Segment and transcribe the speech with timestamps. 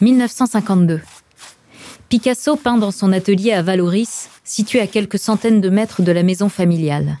[0.00, 1.00] 1952.
[2.08, 6.22] Picasso peint dans son atelier à Valoris, situé à quelques centaines de mètres de la
[6.22, 7.18] maison familiale.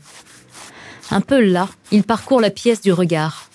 [1.10, 3.50] Un peu là, il parcourt la pièce du regard.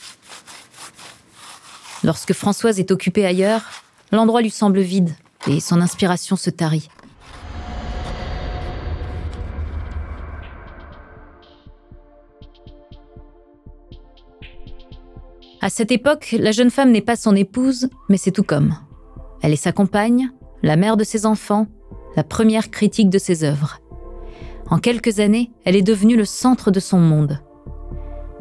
[2.03, 3.63] Lorsque Françoise est occupée ailleurs,
[4.11, 5.15] l'endroit lui semble vide
[5.47, 6.89] et son inspiration se tarit.
[15.61, 18.75] À cette époque, la jeune femme n'est pas son épouse, mais c'est tout comme.
[19.41, 20.29] Elle est sa compagne,
[20.63, 21.67] la mère de ses enfants,
[22.15, 23.79] la première critique de ses œuvres.
[24.69, 27.39] En quelques années, elle est devenue le centre de son monde.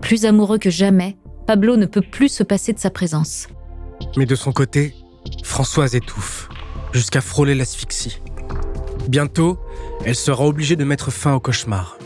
[0.01, 1.16] Plus amoureux que jamais,
[1.47, 3.49] Pablo ne peut plus se passer de sa présence.
[4.16, 4.95] Mais de son côté,
[5.43, 6.49] Françoise étouffe,
[6.93, 8.21] jusqu'à frôler l'asphyxie.
[9.09, 9.59] Bientôt,
[10.05, 11.99] elle sera obligée de mettre fin au cauchemar.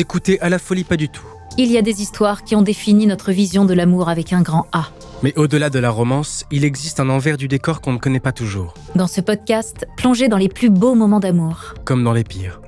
[0.00, 1.26] Vous écoutez à la folie pas du tout.
[1.58, 4.66] Il y a des histoires qui ont défini notre vision de l'amour avec un grand
[4.72, 4.86] A.
[5.22, 8.32] Mais au-delà de la romance, il existe un envers du décor qu'on ne connaît pas
[8.32, 8.72] toujours.
[8.94, 11.74] Dans ce podcast, plongez dans les plus beaux moments d'amour.
[11.84, 12.62] Comme dans les pires.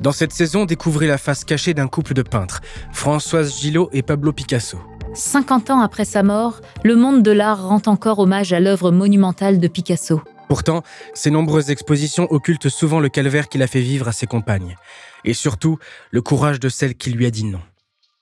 [0.00, 4.32] Dans cette saison, découvrez la face cachée d'un couple de peintres, Françoise Gillot et Pablo
[4.32, 4.78] Picasso.
[5.14, 9.60] 50 ans après sa mort, le monde de l'art rend encore hommage à l'œuvre monumentale
[9.60, 10.20] de Picasso.
[10.48, 10.82] Pourtant,
[11.14, 14.74] ses nombreuses expositions occultent souvent le calvaire qu'il a fait vivre à ses compagnes,
[15.24, 15.78] et surtout
[16.10, 17.60] le courage de celle qui lui a dit non.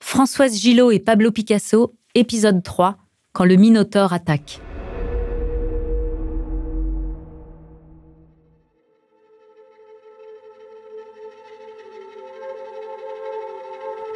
[0.01, 2.97] Françoise Gillot et Pablo Picasso, épisode 3,
[3.33, 4.61] quand le Minotaure attaque.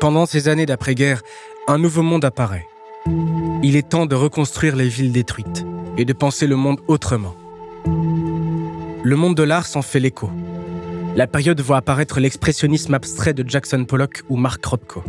[0.00, 1.22] Pendant ces années d'après-guerre,
[1.69, 2.66] un nouveau monde apparaît.
[3.62, 5.64] Il est temps de reconstruire les villes détruites
[5.97, 7.36] et de penser le monde autrement.
[7.84, 10.28] Le monde de l'art s'en fait l'écho.
[11.15, 15.05] La période voit apparaître l'expressionnisme abstrait de Jackson Pollock ou Mark Rothko.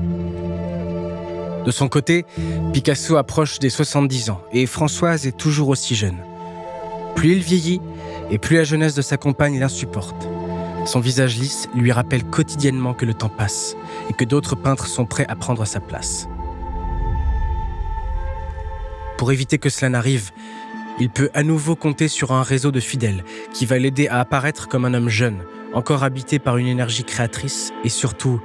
[1.65, 2.25] De son côté,
[2.73, 6.17] Picasso approche des 70 ans et Françoise est toujours aussi jeune.
[7.15, 7.79] Plus il vieillit,
[8.29, 10.27] et plus la jeunesse de sa compagne l'insupporte.
[10.85, 13.77] Son visage lisse lui rappelle quotidiennement que le temps passe
[14.09, 16.27] et que d'autres peintres sont prêts à prendre sa place.
[19.17, 20.31] Pour éviter que cela n'arrive,
[20.99, 24.67] il peut à nouveau compter sur un réseau de fidèles qui va l'aider à apparaître
[24.67, 28.39] comme un homme jeune, encore habité par une énergie créatrice et surtout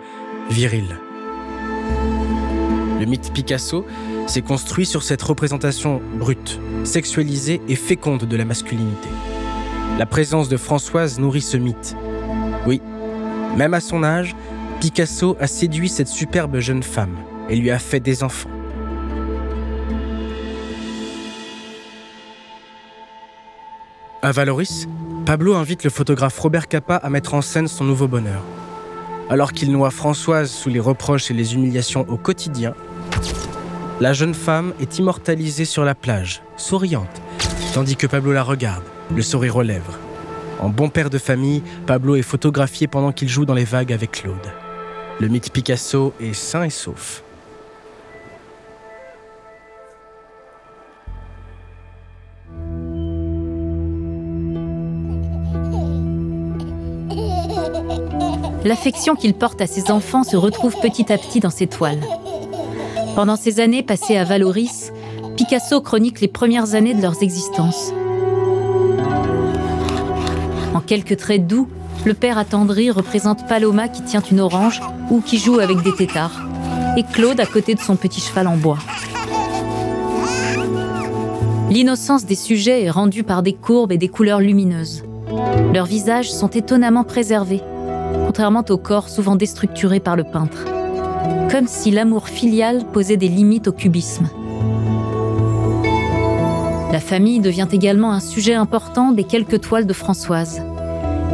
[0.50, 0.98] viril.
[3.00, 3.86] Le mythe Picasso
[4.26, 9.08] s'est construit sur cette représentation brute, sexualisée et féconde de la masculinité.
[9.98, 11.96] La présence de Françoise nourrit ce mythe.
[12.66, 12.82] Oui,
[13.56, 14.34] même à son âge,
[14.80, 17.16] Picasso a séduit cette superbe jeune femme
[17.48, 18.50] et lui a fait des enfants.
[24.22, 24.88] À Valoris,
[25.28, 28.40] Pablo invite le photographe Robert Capa à mettre en scène son nouveau bonheur.
[29.28, 32.72] Alors qu'il noie Françoise sous les reproches et les humiliations au quotidien,
[34.00, 37.20] la jeune femme est immortalisée sur la plage, souriante,
[37.74, 38.84] tandis que Pablo la regarde,
[39.14, 39.98] le sourire aux lèvres.
[40.60, 44.12] En bon père de famille, Pablo est photographié pendant qu'il joue dans les vagues avec
[44.12, 44.34] Claude.
[45.20, 47.22] Le mythe Picasso est sain et sauf.
[58.64, 62.00] L'affection qu'il porte à ses enfants se retrouve petit à petit dans ses toiles.
[63.14, 64.92] Pendant ces années passées à Valoris,
[65.36, 67.92] Picasso chronique les premières années de leurs existences.
[70.74, 71.68] En quelques traits doux,
[72.04, 74.80] le père attendri représente Paloma qui tient une orange
[75.10, 76.40] ou qui joue avec des têtards,
[76.96, 78.78] et Claude à côté de son petit cheval en bois.
[81.70, 85.04] L'innocence des sujets est rendue par des courbes et des couleurs lumineuses.
[85.72, 87.62] Leurs visages sont étonnamment préservés,
[88.28, 90.66] contrairement au corps souvent déstructuré par le peintre.
[91.50, 94.28] Comme si l'amour filial posait des limites au cubisme.
[96.92, 100.60] La famille devient également un sujet important des quelques toiles de Françoise.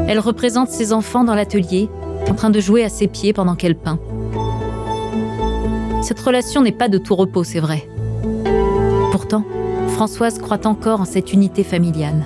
[0.06, 1.88] Elle représente ses enfants dans l'atelier,
[2.30, 3.98] en train de jouer à ses pieds pendant qu'elle peint.
[6.00, 7.88] Cette relation n'est pas de tout repos, c'est vrai.
[9.10, 9.42] Pourtant,
[9.88, 12.22] Françoise croit encore en cette unité familiale.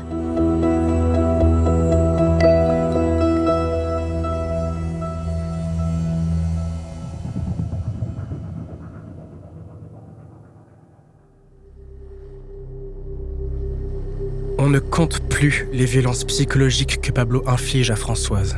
[14.60, 18.56] On ne compte plus les violences psychologiques que Pablo inflige à Françoise.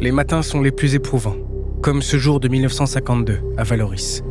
[0.00, 1.36] Les matins sont les plus éprouvants,
[1.82, 4.22] comme ce jour de 1952 à Valoris.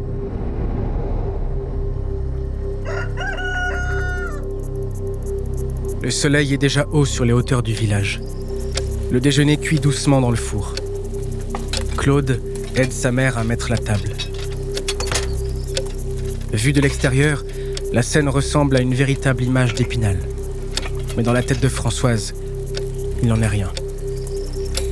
[6.01, 8.21] Le soleil est déjà haut sur les hauteurs du village.
[9.11, 10.75] Le déjeuner cuit doucement dans le four.
[11.97, 12.41] Claude
[12.77, 14.13] aide sa mère à mettre la table.
[16.53, 17.43] Vue de l'extérieur,
[17.91, 20.17] la scène ressemble à une véritable image d'épinal.
[21.17, 22.35] Mais dans la tête de Françoise,
[23.23, 23.71] il n'en est rien.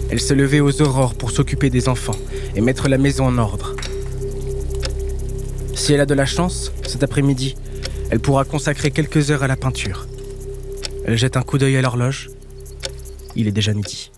[0.09, 2.15] Elle se levait aux aurores pour s'occuper des enfants
[2.55, 3.75] et mettre la maison en ordre.
[5.75, 7.55] Si elle a de la chance, cet après-midi,
[8.09, 10.07] elle pourra consacrer quelques heures à la peinture.
[11.05, 12.31] Elle jette un coup d'œil à l'horloge.
[13.35, 14.11] Il est déjà midi.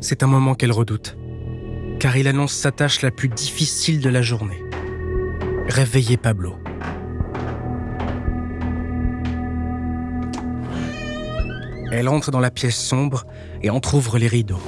[0.00, 1.16] C'est un moment qu'elle redoute,
[1.98, 4.67] car il annonce sa tâche la plus difficile de la journée.
[5.68, 6.56] Réveiller Pablo.
[11.92, 13.26] Elle entre dans la pièce sombre
[13.62, 14.60] et entr'ouvre les rideaux.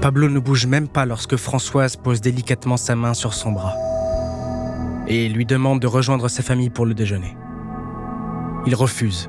[0.00, 3.74] Pablo ne bouge même pas lorsque Françoise pose délicatement sa main sur son bras
[5.08, 7.36] et lui demande de rejoindre sa famille pour le déjeuner.
[8.64, 9.28] Il refuse,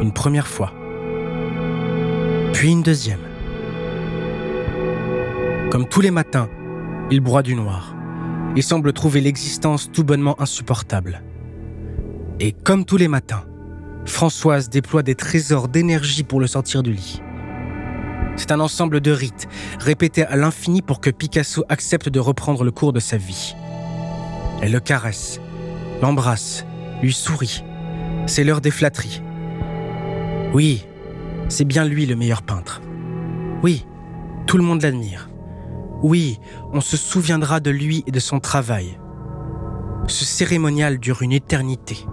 [0.00, 0.72] une première fois,
[2.52, 3.20] puis une deuxième.
[5.70, 6.48] Comme tous les matins,
[7.10, 7.91] il broie du noir
[8.56, 11.22] et semble trouver l'existence tout bonnement insupportable.
[12.40, 13.44] Et comme tous les matins,
[14.04, 17.22] Françoise déploie des trésors d'énergie pour le sortir du lit.
[18.36, 19.46] C'est un ensemble de rites,
[19.78, 23.54] répétés à l'infini pour que Picasso accepte de reprendre le cours de sa vie.
[24.60, 25.40] Elle le caresse,
[26.00, 26.64] l'embrasse,
[27.02, 27.62] lui sourit.
[28.26, 29.22] C'est l'heure des flatteries.
[30.52, 30.84] Oui,
[31.48, 32.80] c'est bien lui le meilleur peintre.
[33.62, 33.86] Oui,
[34.46, 35.28] tout le monde l'admire.
[36.02, 36.38] Oui,
[36.72, 38.98] on se souviendra de lui et de son travail.
[40.08, 42.06] Ce cérémonial dure une éternité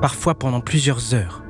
[0.00, 1.42] parfois pendant plusieurs heures.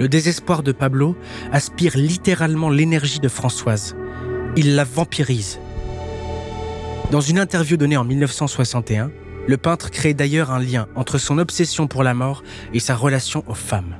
[0.00, 1.16] Le désespoir de Pablo
[1.52, 3.96] aspire littéralement l'énergie de Françoise.
[4.56, 5.60] Il la vampirise.
[7.10, 9.10] Dans une interview donnée en 1961,
[9.46, 13.44] le peintre crée d'ailleurs un lien entre son obsession pour la mort et sa relation
[13.48, 13.96] aux femmes.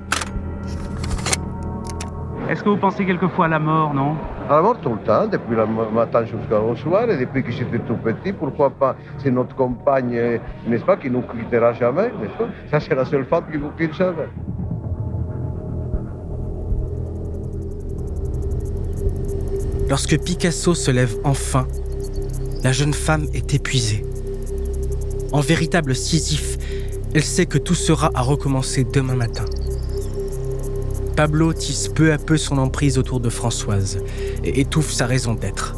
[2.48, 4.16] Est-ce que vous pensez quelquefois à la mort, non?
[4.52, 7.78] À la mort tout le temps, depuis le matin jusqu'au soir, et depuis que j'étais
[7.78, 12.50] tout petit, pourquoi pas C'est notre compagne, n'est-ce pas, qui nous quittera jamais, n'est-ce pas
[12.70, 14.28] Ça, c'est la seule femme qui vous quitte jamais.
[19.88, 21.66] Lorsque Picasso se lève enfin,
[22.62, 24.04] la jeune femme est épuisée.
[25.32, 26.58] En véritable Sisyphe,
[27.14, 29.46] elle sait que tout sera à recommencer demain matin.
[31.16, 34.02] Pablo tisse peu à peu son emprise autour de Françoise
[34.44, 35.74] et étouffe sa raison d'être,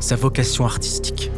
[0.00, 1.30] sa vocation artistique.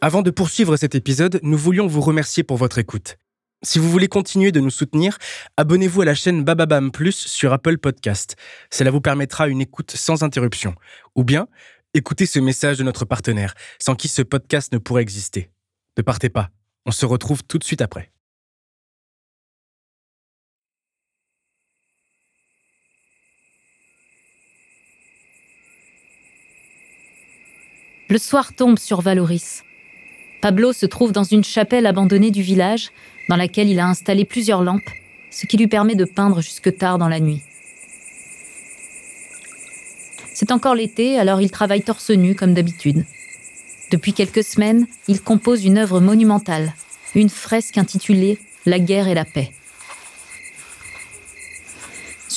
[0.00, 3.16] Avant de poursuivre cet épisode, nous voulions vous remercier pour votre écoute.
[3.62, 5.18] Si vous voulez continuer de nous soutenir,
[5.56, 8.36] abonnez-vous à la chaîne Bababam Plus sur Apple Podcast.
[8.70, 10.74] Cela vous permettra une écoute sans interruption.
[11.16, 11.48] Ou bien,
[11.94, 15.50] écoutez ce message de notre partenaire, sans qui ce podcast ne pourrait exister.
[15.98, 16.50] Ne partez pas,
[16.86, 18.12] on se retrouve tout de suite après.
[28.10, 29.62] Le soir tombe sur Valoris.
[30.40, 32.90] Pablo se trouve dans une chapelle abandonnée du village,
[33.28, 34.90] dans laquelle il a installé plusieurs lampes,
[35.30, 37.40] ce qui lui permet de peindre jusque tard dans la nuit.
[40.34, 43.04] C'est encore l'été, alors il travaille torse nu comme d'habitude.
[43.92, 46.74] Depuis quelques semaines, il compose une œuvre monumentale,
[47.14, 49.52] une fresque intitulée La guerre et la paix.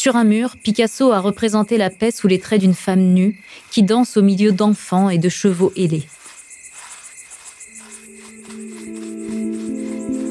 [0.04, 3.40] Sur un mur, Picasso a représenté la paix sous les traits d'une femme nue
[3.72, 6.04] qui danse au milieu d'enfants et de chevaux ailés.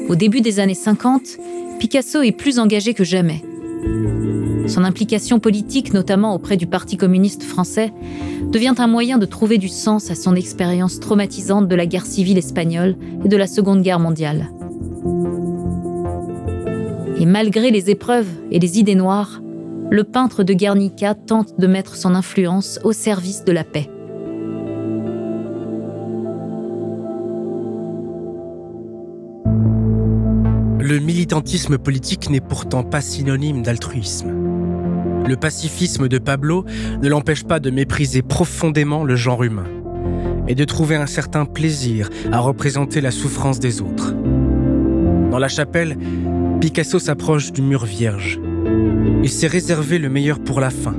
[0.09, 1.39] Au début des années 50,
[1.79, 3.41] Picasso est plus engagé que jamais.
[4.67, 7.91] Son implication politique, notamment auprès du Parti communiste français,
[8.51, 12.37] devient un moyen de trouver du sens à son expérience traumatisante de la guerre civile
[12.37, 14.51] espagnole et de la Seconde Guerre mondiale.
[17.19, 19.39] Et malgré les épreuves et les idées noires,
[19.93, 23.87] le peintre de Guernica tente de mettre son influence au service de la paix.
[30.79, 34.31] Le militantisme politique n'est pourtant pas synonyme d'altruisme.
[35.27, 36.65] Le pacifisme de Pablo
[37.03, 39.67] ne l'empêche pas de mépriser profondément le genre humain
[40.47, 44.15] et de trouver un certain plaisir à représenter la souffrance des autres.
[45.29, 45.95] Dans la chapelle,
[46.61, 48.39] Picasso s'approche du mur vierge
[49.23, 50.95] il s'est réservé le meilleur pour la fin.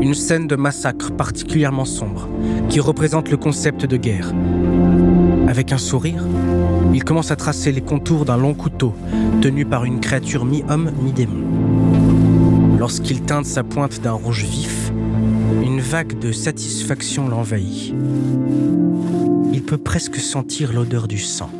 [0.00, 2.28] Une scène de massacre particulièrement sombre,
[2.68, 4.32] qui représente le concept de guerre.
[5.46, 6.24] Avec un sourire,
[6.94, 8.94] il commence à tracer les contours d'un long couteau,
[9.40, 12.76] tenu par une créature mi-homme, mi-démon.
[12.78, 14.92] Lorsqu'il teinte sa pointe d'un rouge vif,
[15.62, 17.94] une vague de satisfaction l'envahit.
[19.52, 21.50] Il peut presque sentir l'odeur du sang.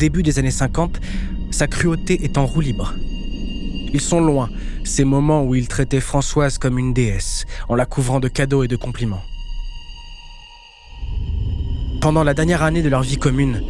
[0.00, 0.98] Début des années 50,
[1.50, 2.94] sa cruauté est en roue libre.
[3.92, 4.48] Ils sont loin,
[4.82, 8.68] ces moments où il traitait Françoise comme une déesse, en la couvrant de cadeaux et
[8.68, 9.22] de compliments.
[12.00, 13.62] Pendant la dernière année de leur vie commune,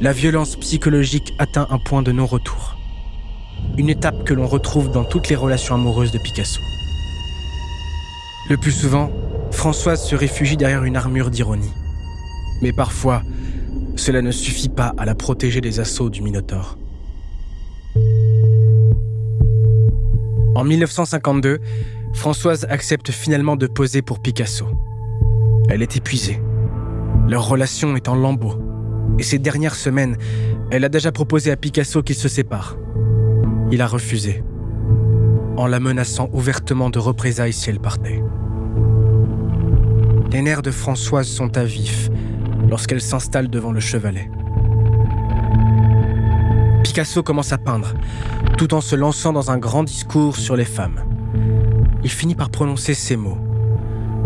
[0.00, 2.78] la violence psychologique atteint un point de non-retour.
[3.76, 6.62] Une étape que l'on retrouve dans toutes les relations amoureuses de Picasso.
[8.48, 9.10] Le plus souvent,
[9.50, 11.72] Françoise se réfugie derrière une armure d'ironie.
[12.62, 13.22] Mais parfois,
[14.04, 16.76] cela ne suffit pas à la protéger des assauts du Minotaure.
[20.54, 21.58] En 1952,
[22.12, 24.66] Françoise accepte finalement de poser pour Picasso.
[25.70, 26.38] Elle est épuisée.
[27.30, 28.58] Leur relation est en lambeaux.
[29.18, 30.18] Et ces dernières semaines,
[30.70, 32.76] elle a déjà proposé à Picasso qu'ils se séparent.
[33.72, 34.44] Il a refusé,
[35.56, 38.22] en la menaçant ouvertement de représailles si elle partait.
[40.30, 42.10] Les nerfs de Françoise sont à vif
[42.68, 44.30] lorsqu'elle s'installe devant le chevalet.
[46.82, 47.94] Picasso commence à peindre,
[48.56, 51.00] tout en se lançant dans un grand discours sur les femmes.
[52.04, 53.38] Il finit par prononcer ces mots.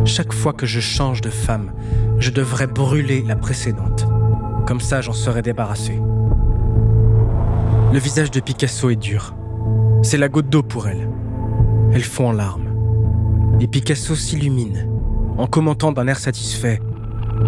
[0.04, 1.72] Chaque fois que je change de femme,
[2.18, 4.06] je devrais brûler la précédente.
[4.66, 6.00] Comme ça, j'en serais débarrassé.
[7.92, 9.34] Le visage de Picasso est dur.
[10.02, 11.08] C'est la goutte d'eau pour elle.
[11.92, 12.68] Elle fond en larmes.
[13.60, 14.86] Et Picasso s'illumine,
[15.38, 16.80] en commentant d'un air satisfait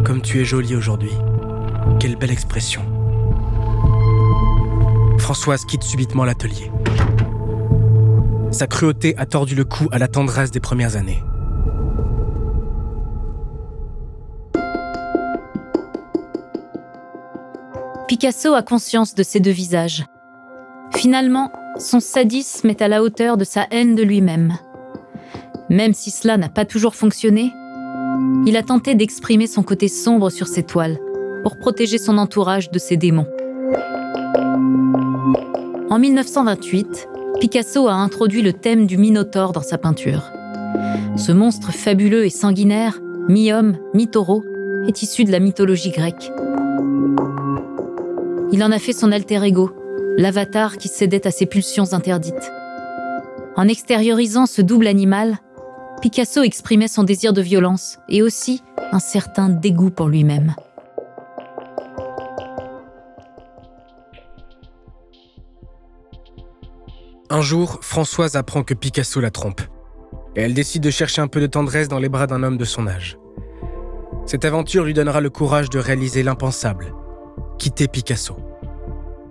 [0.04, 1.10] Comme tu es jolie aujourd'hui.
[1.98, 2.82] Quelle belle expression.
[5.18, 6.70] Françoise quitte subitement l'atelier.
[8.52, 11.22] Sa cruauté a tordu le cou à la tendresse des premières années.
[18.06, 20.04] Picasso a conscience de ces deux visages.
[20.94, 24.56] Finalement, son sadisme est à la hauteur de sa haine de lui-même.
[25.68, 27.52] Même si cela n'a pas toujours fonctionné,
[28.46, 30.98] il a tenté d'exprimer son côté sombre sur ses toiles
[31.42, 33.26] pour protéger son entourage de ses démons.
[35.90, 37.08] En 1928,
[37.40, 40.30] Picasso a introduit le thème du Minotaure dans sa peinture.
[41.16, 44.44] Ce monstre fabuleux et sanguinaire, mi-homme, mi-taureau,
[44.86, 46.30] est issu de la mythologie grecque.
[48.52, 49.70] Il en a fait son alter ego,
[50.16, 52.52] l'avatar qui cédait à ses pulsions interdites.
[53.56, 55.38] En extériorisant ce double animal,
[56.00, 60.54] Picasso exprimait son désir de violence et aussi un certain dégoût pour lui-même.
[67.28, 69.60] Un jour, Françoise apprend que Picasso la trompe.
[70.36, 72.64] Et elle décide de chercher un peu de tendresse dans les bras d'un homme de
[72.64, 73.18] son âge.
[74.24, 76.94] Cette aventure lui donnera le courage de réaliser l'impensable,
[77.58, 78.36] quitter Picasso.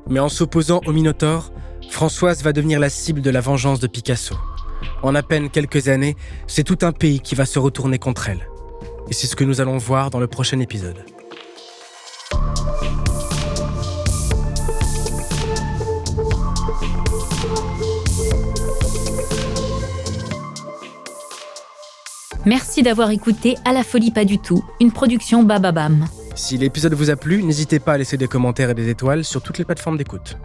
[0.07, 1.51] Mais en s'opposant au Minotaure,
[1.89, 4.35] Françoise va devenir la cible de la vengeance de Picasso.
[5.01, 6.15] En à peine quelques années,
[6.48, 8.48] c'est tout un pays qui va se retourner contre elle.
[9.09, 11.03] Et c'est ce que nous allons voir dans le prochain épisode.
[22.45, 26.05] Merci d'avoir écouté À la folie pas du tout, une production Bababam.
[26.36, 29.41] Si l'épisode vous a plu, n'hésitez pas à laisser des commentaires et des étoiles sur
[29.41, 30.38] toutes les plateformes d'écoute.